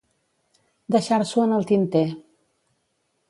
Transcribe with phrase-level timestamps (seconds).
[0.95, 2.05] Deixar-s'ho en el tinter.